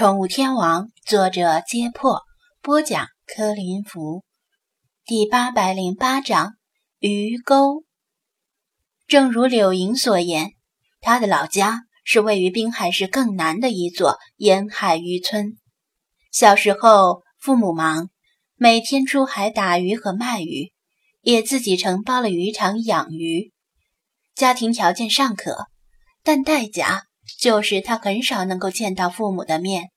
[0.00, 2.22] 宠物天王，作者：揭破，
[2.62, 4.24] 播讲：柯林福，
[5.04, 6.54] 第八百零八章
[7.00, 7.84] 鱼钩。
[9.06, 10.52] 正如柳莹所言，
[11.02, 15.58] 他的老家是位于滨海市更南的一座沿海渔村。
[16.32, 18.08] 小时候，父母忙，
[18.56, 20.72] 每天出海打鱼和卖鱼，
[21.20, 23.52] 也自己承包了渔场养鱼，
[24.34, 25.66] 家庭条件尚可，
[26.22, 27.09] 但代价。
[27.38, 29.90] 就是他很少能够见到父母的面，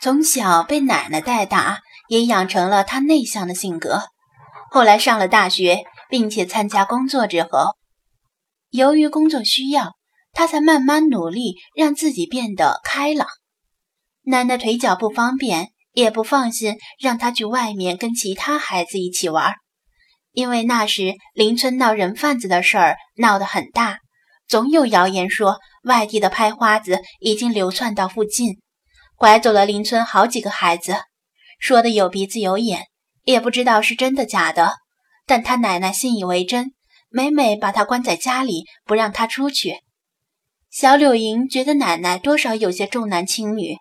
[0.00, 4.02] 从小被奶奶带大，也养成了他内向的性格。
[4.70, 7.76] 后来上了大学，并且参加工作之后，
[8.70, 9.92] 由于工作需要，
[10.32, 13.26] 他才慢慢努力让自己变得开朗。
[14.22, 19.54] 奶奶腿脚不方便，也不放心让他去外面跟其他孩子一起玩，
[20.32, 23.98] 因为那时邻村闹人贩子的事儿闹得很大。
[24.48, 28.58] 总有谣言说，外地的拍花子已经流窜到附近，
[29.16, 30.96] 拐走了邻村好几个孩子，
[31.58, 32.86] 说的有鼻子有眼，
[33.24, 34.74] 也不知道是真的假的。
[35.26, 36.72] 但他奶奶信以为真，
[37.08, 39.76] 每每把他关在家里，不让他出去。
[40.70, 43.76] 小柳莹觉得奶奶多少有些重男轻女。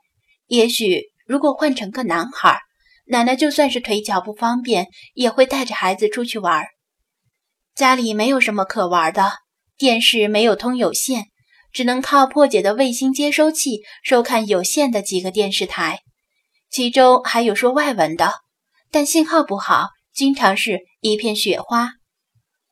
[0.47, 2.59] 也许如果换成个男孩，
[3.07, 6.65] 奶奶就算是腿脚不方便，也会带着孩子出去玩。
[7.73, 9.33] 家里没有什么可玩的。
[9.77, 11.25] 电视没有通有线，
[11.75, 15.99] 只能靠破解的卫星接收器收看有线的几个电视台，
[16.69, 18.35] 其中还有说外文的，
[18.91, 21.89] 但信号不好，经常是一片雪花。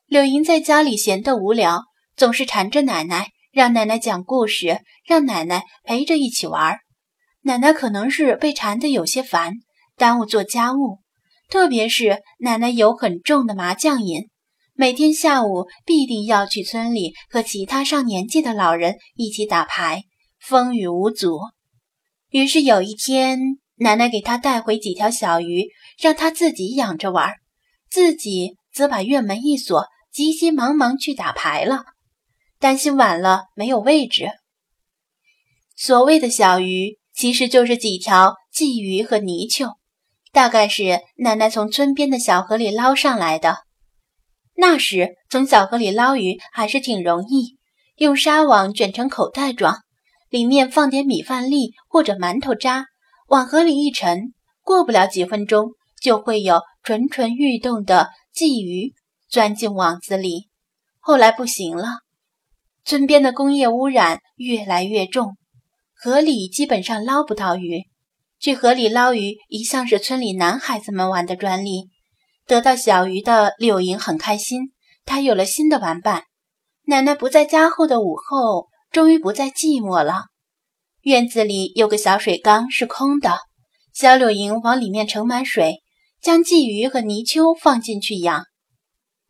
[0.06, 1.84] 柳莹在家里闲得无聊，
[2.16, 6.78] 总是缠着奶奶，让奶奶讲故事，让奶奶陪着一起玩。
[7.42, 9.56] 奶奶可能是被缠得有些烦，
[9.98, 11.00] 耽误做家务，
[11.50, 14.30] 特别是奶奶有很重的麻将瘾。
[14.76, 20.06] 每天下午必定要去村里和其他上年纪的老人一起打牌，
[20.40, 21.38] 风雨无阻。
[22.30, 25.68] 于是有一天，奶奶给他带回几条小鱼，
[26.02, 27.36] 让他自己养着玩，
[27.88, 31.84] 自己则把院门一锁，急急忙忙去打牌了，
[32.58, 34.32] 担心晚了没有位置。
[35.76, 39.78] 所谓的小鱼，其实就是几条鲫鱼和泥鳅，
[40.32, 43.58] 大概是奶奶从村边的小河里捞上来的。
[44.56, 47.58] 那时从小河里捞鱼还是挺容易，
[47.98, 49.80] 用纱网卷成口袋状，
[50.30, 52.86] 里面放点米饭粒或者馒头渣，
[53.28, 58.94] 往河里一沉，过不了几分钟就会有蠢蠢欲动的鲫鱼
[59.28, 60.50] 钻进网子里。
[61.00, 62.00] 后来不行了，
[62.86, 65.36] 村边的工业污染越来越重，
[65.96, 67.86] 河里基本上捞不到鱼。
[68.40, 71.90] 去河里捞鱼一向是村里男孩子们玩的专利。
[72.46, 74.74] 得到小鱼的柳莹很开心，
[75.06, 76.24] 她有了新的玩伴。
[76.86, 80.26] 奶奶不在家后的午后，终于不再寂寞了。
[81.02, 83.40] 院子里有个小水缸是空的，
[83.94, 85.82] 小柳莹往里面盛满水，
[86.22, 88.46] 将鲫鱼和泥鳅放进去养。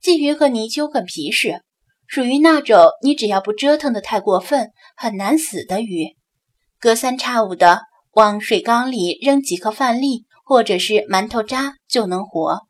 [0.01, 1.61] 鲫鱼和泥鳅很皮实，
[2.07, 6.15] 属于那种你只要不折腾的太过分，很难死的鱼。
[6.79, 12.67] 隔三差五的往水缸里扔几颗饭粒或者是馒头渣就能活。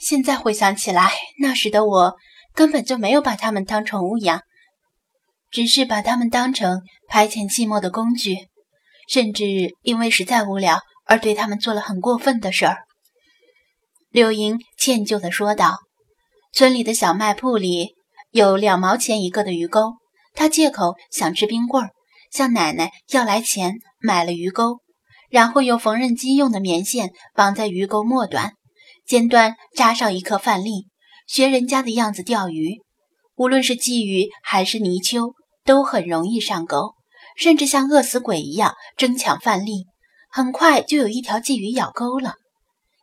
[0.00, 2.16] 现在回想起来，那时的我
[2.54, 4.40] 根本就没有把它们当宠物养，
[5.50, 8.48] 只是把它们当成排遣寂寞的工具，
[9.08, 12.78] 甚至因为实在无聊而对它们做了很过分的事儿。
[14.08, 15.80] 柳莹歉疚地说道
[16.50, 17.94] ：“村里的小卖铺里
[18.30, 19.96] 有两毛钱一个的鱼钩，
[20.34, 21.90] 她借口想吃冰棍，
[22.32, 24.80] 向奶奶要来钱买了鱼钩，
[25.28, 28.54] 然后用缝纫机用的棉线绑在鱼钩末端。”
[29.10, 30.86] 尖端扎上一颗饭粒，
[31.26, 32.80] 学人家的样子钓鱼。
[33.34, 35.34] 无论是鲫鱼还是泥鳅，
[35.64, 36.94] 都很容易上钩，
[37.36, 39.86] 甚至像饿死鬼一样争抢饭粒。
[40.30, 42.34] 很快就有一条鲫鱼咬钩了。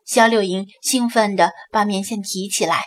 [0.05, 2.85] 小柳莹兴奋地把棉线提起来，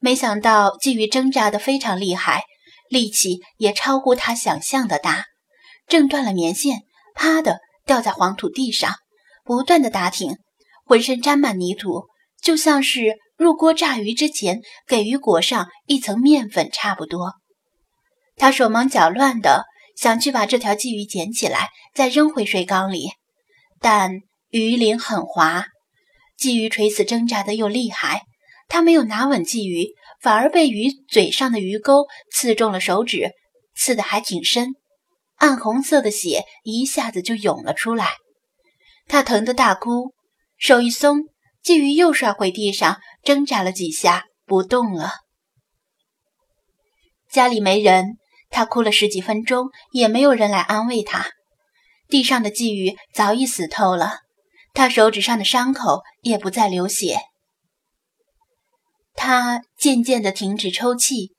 [0.00, 2.42] 没想到鲫鱼挣扎得非常厉害，
[2.90, 5.26] 力气也超乎她想象的大。
[5.86, 6.80] 挣断了棉线，
[7.14, 8.92] 啪的掉在黄土地上，
[9.44, 10.36] 不断的打挺，
[10.84, 12.08] 浑身沾满泥土。
[12.46, 17.32] 就像是入锅炸鱼之前给鱼裹上一层面粉差不多。
[18.36, 19.64] 他手忙脚乱的
[19.96, 23.08] 想去把这条鲫鱼捡起来，再扔回水缸里，
[23.80, 24.20] 但
[24.50, 25.66] 鱼鳞很滑，
[26.38, 28.22] 鲫鱼垂死挣扎的又厉害。
[28.68, 29.88] 他没有拿稳鲫鱼，
[30.20, 33.32] 反而被鱼嘴上的鱼钩刺中了手指，
[33.74, 34.68] 刺得还挺深，
[35.34, 38.10] 暗红色的血一下子就涌了出来。
[39.08, 40.14] 他疼得大哭，
[40.56, 41.24] 手一松。
[41.66, 45.10] 鲫鱼又摔回地上，挣扎了几下，不动了。
[47.28, 48.18] 家里没人，
[48.50, 51.26] 他哭了十几分钟，也没有人来安慰他。
[52.08, 54.20] 地上的鲫鱼早已死透了，
[54.74, 57.18] 他手指上的伤口也不再流血。
[59.16, 61.32] 他渐渐地停止抽泣。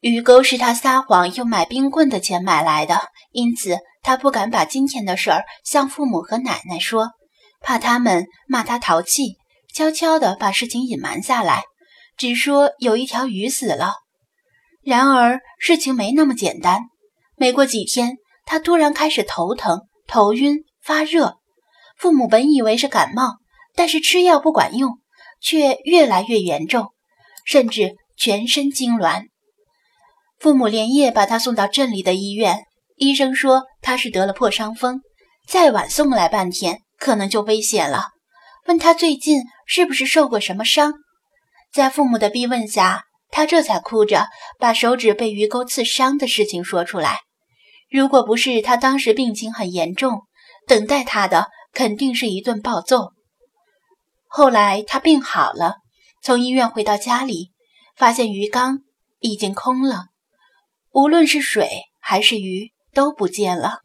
[0.00, 7.12] 鱼钩是他撒谎用买冰棍的钱买来的，因此他不敢把今天的事儿向父母和奶奶说，
[7.60, 9.36] 怕他们骂他淘气，
[9.72, 11.64] 悄悄地把事情隐瞒下来，
[12.16, 13.94] 只说有一条鱼死了。
[14.82, 16.82] 然而事情没那么简单，
[17.36, 21.38] 没过几天，他突然开始头疼、头晕、发热。
[21.96, 23.38] 父母本以为是感冒，
[23.74, 24.98] 但是吃药不管用。
[25.38, 26.86] 却越来越严重，
[27.44, 29.26] 甚至全身痉挛。
[30.38, 32.64] 父母连夜把他送到镇里的医院，
[32.96, 35.02] 医生说他是得了破伤风，
[35.46, 38.08] 再晚送来半天可能就危险了。
[38.66, 40.94] 问他最近是不是受过什么伤，
[41.72, 44.28] 在父母的逼问下，他这才哭着
[44.58, 47.20] 把手指被鱼钩刺伤的事情说出来。
[47.88, 50.22] 如果不是他当时病情很严重，
[50.66, 53.12] 等待他的肯定是一顿暴揍。
[54.26, 55.76] 后来他病好了，
[56.22, 57.52] 从医院回到家里，
[57.94, 58.80] 发现鱼缸
[59.20, 60.06] 已经空了，
[60.90, 63.78] 无论是水还是鱼都不见了。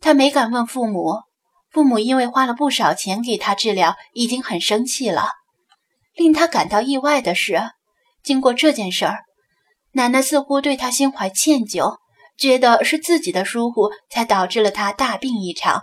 [0.00, 1.20] 他没敢问父母，
[1.74, 5.28] 父母因为花了不少钱给他治疗，已经很生气了。
[6.14, 7.60] 令他感到意外的是，
[8.22, 9.24] 经过这件事儿，
[9.92, 11.98] 奶奶似乎对他心怀歉疚，
[12.38, 15.82] 觉得是自己的疏忽才导致了他大病一场。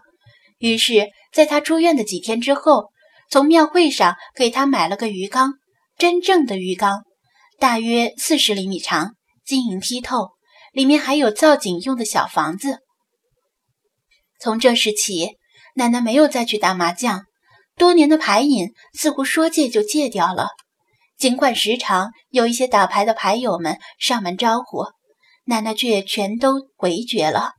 [0.57, 2.89] 于是，在他出院的几天之后。
[3.29, 5.53] 从庙会上给他买了个鱼缸，
[5.97, 7.05] 真正的鱼缸，
[7.59, 9.15] 大约四十厘米长，
[9.45, 10.31] 晶莹剔透，
[10.73, 12.79] 里面还有造景用的小房子。
[14.37, 15.37] 从这时起，
[15.75, 17.25] 奶奶没有再去打麻将，
[17.77, 20.49] 多年的牌瘾似乎说戒就戒掉了。
[21.17, 24.85] 尽管时常有一些打牌的牌友们上门招呼，
[25.45, 27.51] 奶奶却全都回绝了，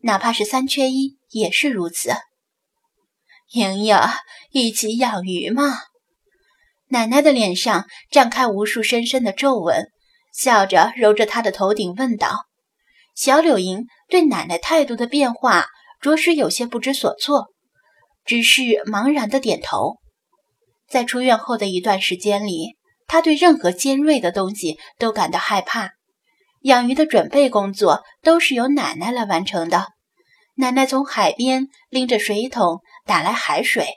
[0.00, 2.12] 哪怕是三缺一也是如此。
[3.52, 3.96] 莹莹，
[4.52, 5.80] 一起养鱼吗？
[6.88, 9.88] 奶奶的脸上绽开无数深深的皱纹，
[10.32, 12.46] 笑着揉着她的头顶问道。
[13.14, 15.66] 小柳莹对奶奶态度的变化
[16.00, 17.48] 着实有些不知所措，
[18.24, 19.96] 只是茫然的点头。
[20.88, 22.76] 在出院后的一段时间里，
[23.06, 25.90] 他对任何尖锐的东西都感到害怕。
[26.62, 29.86] 养鱼的准备工作都是由奶奶来完成的。
[30.56, 32.80] 奶奶从海边拎着水桶。
[33.06, 33.88] 打来海水，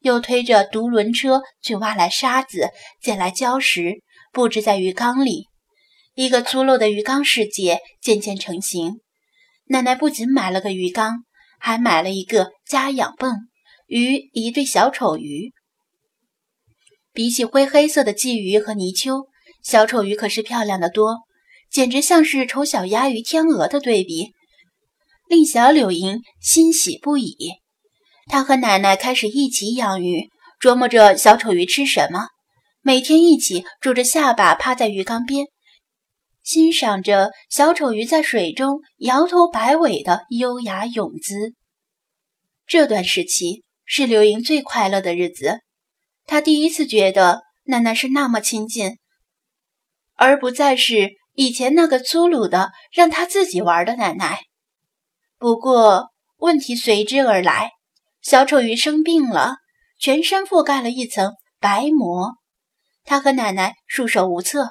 [0.00, 2.68] 又推着独轮车去挖来沙子，
[3.02, 5.48] 捡来礁石，布置在鱼缸里。
[6.14, 9.00] 一个粗陋的鱼缸世界渐渐成型。
[9.64, 11.24] 奶奶不仅买了个鱼缸，
[11.58, 13.34] 还买了一个家养泵
[13.90, 15.52] 与一对小丑鱼。
[17.12, 19.26] 比起灰黑色的鲫鱼和泥鳅，
[19.64, 21.16] 小丑鱼可是漂亮的多，
[21.68, 24.28] 简直像是丑小鸭与天鹅的对比，
[25.28, 27.34] 令小柳莹欣喜不已。
[28.26, 32.28] 他和奶奶开始一起养鱼，琢磨着小丑鱼吃什么，
[32.82, 35.46] 每天一起拄着下巴趴在鱼缸边，
[36.44, 41.54] 欣赏着小丑鱼在水中摇头摆尾的优雅泳姿。
[42.68, 45.62] 这段时期是刘莹最快乐的日子，
[46.24, 48.98] 她第一次觉得奶奶是那么亲近，
[50.14, 54.42] 而不再是以前那个粗鲁的让她自己玩的奶奶。
[55.38, 57.72] 不过问题随之而来。
[58.22, 59.56] 小丑鱼生病了，
[59.98, 62.34] 全身覆盖了一层白膜，
[63.02, 64.68] 他和奶奶束手无策。